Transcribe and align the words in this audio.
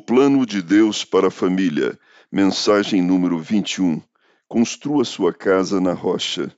Plano 0.00 0.44
de 0.46 0.60
Deus 0.62 1.04
para 1.04 1.28
a 1.28 1.30
família. 1.30 1.98
Mensagem 2.30 3.02
número 3.02 3.38
21. 3.38 4.02
Construa 4.48 5.04
sua 5.04 5.32
casa 5.32 5.80
na 5.80 5.92
rocha. 5.92 6.54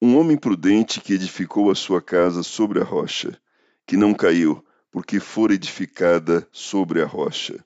Um 0.00 0.16
homem 0.16 0.36
prudente 0.36 1.00
que 1.00 1.12
edificou 1.12 1.70
a 1.70 1.74
sua 1.74 2.02
casa 2.02 2.42
sobre 2.42 2.80
a 2.80 2.84
rocha, 2.84 3.38
que 3.86 3.96
não 3.96 4.12
caiu, 4.12 4.64
porque 4.90 5.20
for 5.20 5.50
edificada 5.50 6.46
sobre 6.50 7.02
a 7.02 7.06
rocha. 7.06 7.64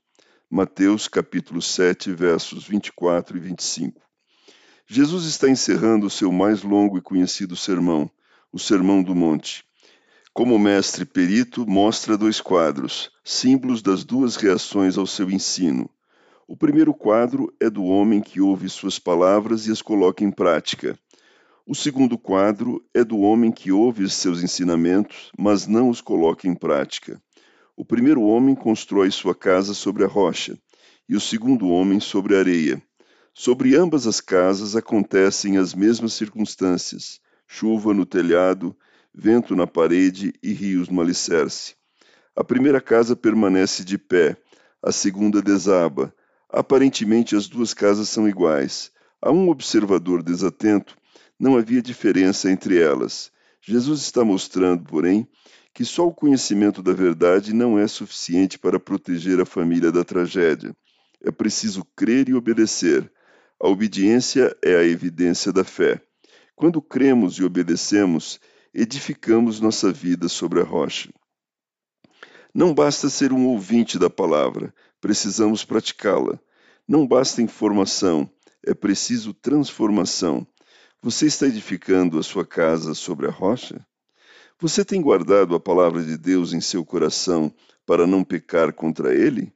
Mateus 0.50 1.08
capítulo 1.08 1.62
7, 1.62 2.12
versos 2.12 2.66
24 2.66 3.36
e 3.36 3.40
25. 3.40 4.00
Jesus 4.86 5.24
está 5.24 5.48
encerrando 5.48 6.06
o 6.06 6.10
seu 6.10 6.32
mais 6.32 6.62
longo 6.62 6.98
e 6.98 7.00
conhecido 7.00 7.56
sermão, 7.56 8.10
o 8.52 8.58
Sermão 8.58 9.02
do 9.02 9.14
Monte. 9.14 9.64
Como 10.32 10.56
mestre 10.60 11.04
perito, 11.04 11.66
mostra 11.68 12.16
dois 12.16 12.40
quadros, 12.40 13.10
símbolos 13.24 13.82
das 13.82 14.04
duas 14.04 14.36
reações 14.36 14.96
ao 14.96 15.04
seu 15.04 15.28
ensino. 15.28 15.90
O 16.46 16.56
primeiro 16.56 16.94
quadro 16.94 17.52
é 17.60 17.68
do 17.68 17.82
homem 17.82 18.20
que 18.20 18.40
ouve 18.40 18.68
suas 18.68 18.96
palavras 18.96 19.66
e 19.66 19.72
as 19.72 19.82
coloca 19.82 20.22
em 20.22 20.30
prática. 20.30 20.96
O 21.66 21.74
segundo 21.74 22.16
quadro 22.16 22.80
é 22.94 23.02
do 23.02 23.18
homem 23.18 23.50
que 23.50 23.72
ouve 23.72 24.08
seus 24.08 24.40
ensinamentos, 24.40 25.32
mas 25.36 25.66
não 25.66 25.88
os 25.88 26.00
coloca 26.00 26.46
em 26.46 26.54
prática. 26.54 27.20
O 27.76 27.84
primeiro 27.84 28.22
homem 28.22 28.54
constrói 28.54 29.10
sua 29.10 29.34
casa 29.34 29.74
sobre 29.74 30.04
a 30.04 30.08
rocha, 30.08 30.56
e 31.08 31.16
o 31.16 31.20
segundo 31.20 31.68
homem 31.68 31.98
sobre 31.98 32.36
a 32.36 32.38
areia. 32.38 32.80
Sobre 33.34 33.74
ambas 33.74 34.06
as 34.06 34.20
casas 34.20 34.76
acontecem 34.76 35.56
as 35.56 35.74
mesmas 35.74 36.12
circunstâncias: 36.12 37.20
chuva 37.48 37.92
no 37.92 38.06
telhado, 38.06 38.76
vento 39.14 39.54
na 39.56 39.66
parede 39.66 40.32
e 40.42 40.52
rios 40.52 40.88
no 40.88 41.00
alicerce. 41.00 41.74
A 42.34 42.44
primeira 42.44 42.80
casa 42.80 43.16
permanece 43.16 43.84
de 43.84 43.98
pé, 43.98 44.36
a 44.82 44.92
segunda 44.92 45.42
desaba. 45.42 46.14
Aparentemente 46.48 47.36
as 47.36 47.48
duas 47.48 47.74
casas 47.74 48.08
são 48.08 48.28
iguais. 48.28 48.90
A 49.20 49.30
um 49.30 49.48
observador 49.48 50.22
desatento, 50.22 50.96
não 51.38 51.56
havia 51.56 51.82
diferença 51.82 52.50
entre 52.50 52.80
elas. 52.80 53.30
Jesus 53.60 54.00
está 54.00 54.24
mostrando, 54.24 54.84
porém, 54.84 55.28
que 55.74 55.84
só 55.84 56.06
o 56.06 56.14
conhecimento 56.14 56.82
da 56.82 56.92
verdade 56.92 57.52
não 57.52 57.78
é 57.78 57.86
suficiente 57.86 58.58
para 58.58 58.80
proteger 58.80 59.40
a 59.40 59.46
família 59.46 59.92
da 59.92 60.02
tragédia. 60.02 60.74
É 61.22 61.30
preciso 61.30 61.84
crer 61.94 62.28
e 62.28 62.34
obedecer. 62.34 63.10
A 63.62 63.68
obediência 63.68 64.56
é 64.62 64.76
a 64.76 64.84
evidência 64.84 65.52
da 65.52 65.64
fé. 65.64 66.00
Quando 66.56 66.80
cremos 66.80 67.34
e 67.34 67.44
obedecemos, 67.44 68.40
edificamos 68.72 69.60
nossa 69.60 69.92
vida 69.92 70.28
sobre 70.28 70.60
a 70.60 70.64
rocha. 70.64 71.12
Não 72.54 72.74
basta 72.74 73.08
ser 73.08 73.32
um 73.32 73.46
ouvinte 73.46 73.98
da 73.98 74.08
palavra, 74.08 74.74
precisamos 75.00 75.64
praticá-la. 75.64 76.38
Não 76.86 77.06
basta 77.06 77.42
informação, 77.42 78.30
é 78.64 78.74
preciso 78.74 79.34
transformação. 79.34 80.46
Você 81.02 81.26
está 81.26 81.46
edificando 81.46 82.18
a 82.18 82.22
sua 82.22 82.44
casa 82.44 82.94
sobre 82.94 83.26
a 83.26 83.30
rocha? 83.30 83.84
Você 84.58 84.84
tem 84.84 85.00
guardado 85.00 85.54
a 85.54 85.60
palavra 85.60 86.02
de 86.02 86.16
Deus 86.18 86.52
em 86.52 86.60
seu 86.60 86.84
coração 86.84 87.52
para 87.86 88.06
não 88.06 88.22
pecar 88.22 88.72
contra 88.72 89.14
ele? 89.14 89.52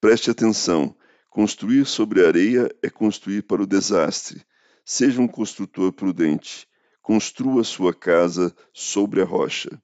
Preste 0.00 0.30
atenção: 0.30 0.96
construir 1.28 1.84
sobre 1.84 2.24
areia 2.24 2.74
é 2.82 2.88
construir 2.88 3.42
para 3.42 3.62
o 3.62 3.66
desastre. 3.66 4.42
Seja 4.84 5.20
um 5.20 5.28
construtor 5.28 5.92
prudente 5.92 6.66
construa 7.04 7.62
sua 7.62 7.92
casa 7.94 8.56
sobre 8.72 9.20
a 9.20 9.26
rocha. 9.26 9.78